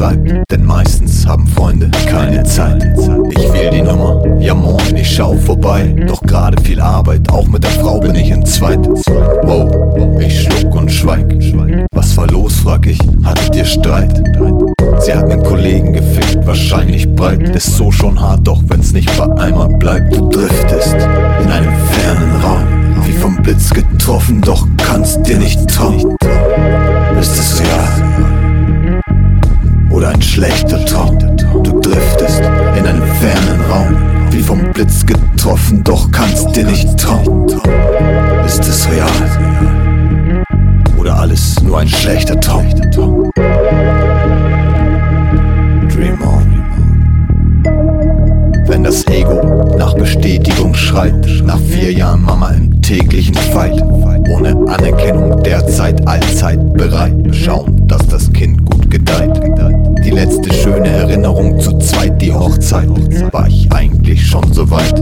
[0.00, 0.50] schreibt.
[0.50, 2.82] Denn meistens haben Freunde keine Zeit.
[3.30, 5.94] Ich wähl die Nummer, ja morgen, ich schau vorbei.
[6.06, 8.86] Doch gerade viel Arbeit, auch mit der Frau bin ich in Zweit.
[9.42, 9.70] Wow,
[10.18, 11.26] ich schluck und schweig.
[11.92, 14.22] Was war los, frag ich, hattet ihr Streit?
[15.00, 17.54] Sie hat einen Kollegen gefickt, wahrscheinlich breit.
[17.54, 20.16] Ist so schon hart, doch wenn's nicht vereinbart bleibt.
[20.16, 26.16] Du driftest in einem fernen Raum, wie vom Blitz getroffen, doch kannst dir nicht trauen.
[27.20, 28.09] Ist es real?
[35.40, 37.46] Getroffen, doch kannst dir nicht trauen.
[38.44, 39.08] Ist es real?
[40.98, 42.68] Oder alles nur ein schlechter Traum?
[45.88, 46.62] Dream on.
[48.66, 53.82] Wenn das Ego nach Bestätigung schreit, nach vier Jahren Mama im täglichen Fight,
[54.30, 59.40] ohne Anerkennung derzeit allzeit bereit, schauen, dass das Kind gut gedeiht.
[60.04, 62.90] Die letzte schöne Erinnerung zu zweit, die Hochzeit,
[63.32, 63.72] war ich
[64.10, 64.98] eigentlich schon so weit.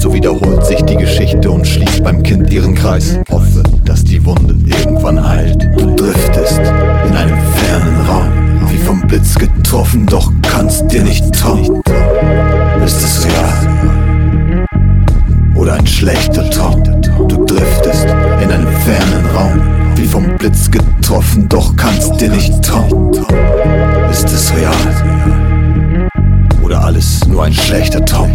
[0.00, 3.18] So wiederholt sich die Geschichte und schließt beim Kind ihren Kreis.
[3.30, 5.62] Hoffe, dass die Wunde irgendwann heilt.
[5.76, 11.82] Du driftest in einem fernen Raum, wie vom Blitz getroffen, doch kannst dir nicht trauen.
[12.84, 14.66] Ist es real?
[15.54, 16.82] Oder ein schlechter Traum?
[17.28, 18.06] Du driftest
[18.42, 19.60] in einem fernen Raum,
[19.96, 23.21] wie vom Blitz getroffen, doch kannst dir nicht trauen.
[27.32, 28.30] nur ein schlechter Traum.